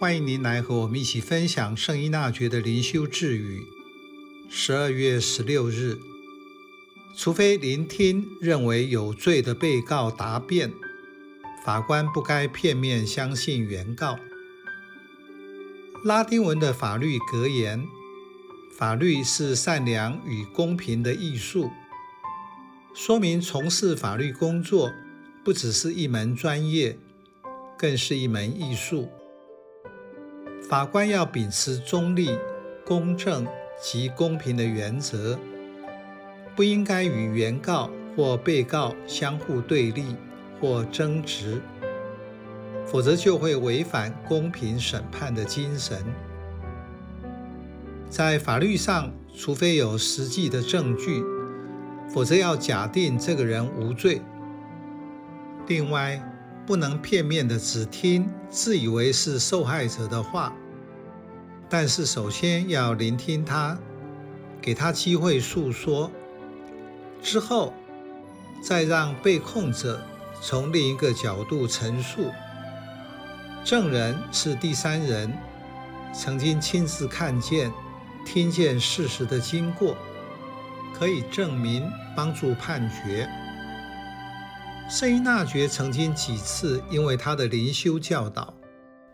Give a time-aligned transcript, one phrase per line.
[0.00, 3.66] 欢迎您来和我们一起分享圣依纳爵的灵修智语。
[4.48, 5.98] 十二月十六日，
[7.14, 10.72] 除非聆听认为有罪的被告答辩，
[11.62, 14.18] 法官不该片面相信原告。
[16.02, 17.86] 拉丁文的法律格言
[18.74, 21.70] ：“法律是善良与公平的艺术”，
[22.96, 24.90] 说明从事法律工作
[25.44, 26.98] 不只是一门专业，
[27.78, 29.10] 更是一门艺术。
[30.70, 32.38] 法官要秉持中立、
[32.86, 33.44] 公正
[33.82, 35.36] 及公平的原则，
[36.54, 40.14] 不应该与原告或被告相互对立
[40.60, 41.60] 或争执，
[42.86, 46.04] 否则就会违反公平审判的精神。
[48.08, 51.20] 在法律上，除非有实际的证据，
[52.14, 54.22] 否则要假定这个人无罪。
[55.66, 56.22] 另外，
[56.70, 60.54] 不能片面的只听自以为是受害者的话，
[61.68, 63.76] 但是首先要聆听他，
[64.62, 66.08] 给他机会诉说，
[67.20, 67.74] 之后
[68.62, 70.00] 再让被控者
[70.40, 72.30] 从另一个角度陈述。
[73.64, 75.36] 证人是第三人，
[76.14, 77.72] 曾经亲自看见、
[78.24, 79.96] 听见事实的经过，
[80.96, 83.28] 可以证明帮助判决。
[84.90, 88.52] 圣依纳爵曾经几次因为他的灵修教导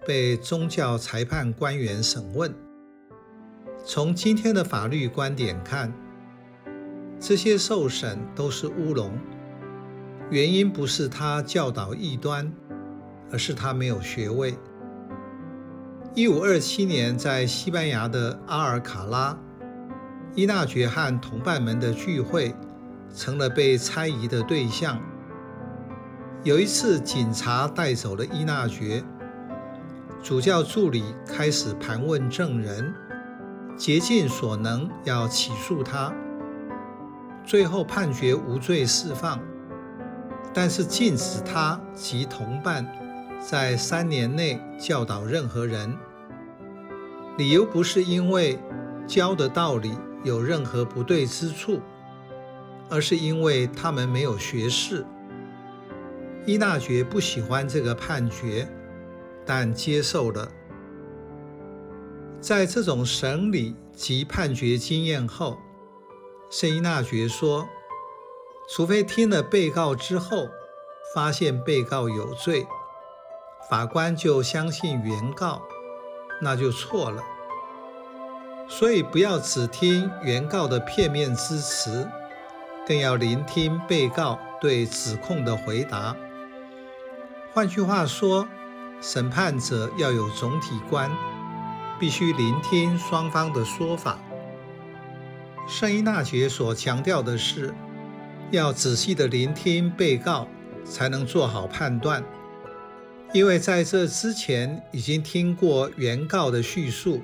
[0.07, 2.51] 被宗教裁判官员审问。
[3.85, 5.93] 从今天的法律观点看，
[7.21, 9.13] 这些受审都是乌龙。
[10.31, 12.51] 原因不是他教导异端，
[13.31, 14.57] 而是他没有学位。
[16.15, 19.39] 一五二七年，在西班牙的阿尔卡拉，
[20.35, 22.55] 伊纳爵和同伴们的聚会
[23.15, 24.99] 成了被猜疑的对象。
[26.47, 29.03] 有一次，警察带走了伊纳爵，
[30.23, 32.95] 主教助理开始盘问证人，
[33.77, 36.15] 竭尽所能要起诉他，
[37.45, 39.41] 最后判决无罪释放，
[40.55, 42.87] 但是禁止他及同伴
[43.41, 45.99] 在三年内教导任何人。
[47.39, 48.57] 理由不是因为
[49.05, 51.81] 教的道理有任何不对之处，
[52.89, 55.05] 而是因为他们没有学识。
[56.47, 58.69] 伊纳爵不喜欢这个判决，
[59.45, 60.49] 但接受了。
[62.41, 65.59] 在这种审理及判决经验后，
[66.49, 67.69] 圣依纳爵说
[68.71, 70.49] ：“除非听了被告之后，
[71.13, 72.65] 发现被告有罪，
[73.69, 75.63] 法官就相信原告，
[76.41, 77.25] 那就错了。
[78.69, 82.09] 所以不要只听原告的片面之词，
[82.87, 86.15] 更要聆听被告对指控的回答。”
[87.57, 88.47] 换句话说，
[89.01, 91.11] 审判者要有总体观，
[91.99, 94.19] 必须聆听双方的说法。
[95.67, 97.75] 圣依纳爵所强调的是，
[98.51, 100.47] 要仔细地聆听被告，
[100.85, 102.23] 才能做好判断。
[103.33, 107.23] 因为在这之前已经听过原告的叙述，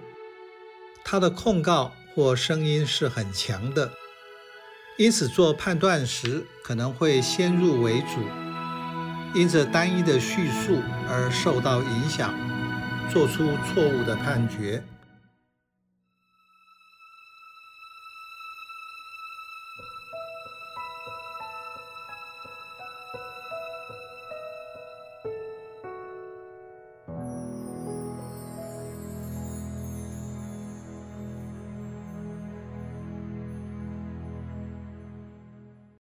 [1.05, 3.93] 他的控告或声音是很强的，
[4.97, 8.42] 因此做判断时可能会先入为主。
[9.35, 12.35] 因着单一的叙述而受到影响，
[13.11, 14.83] 做出错误的判决。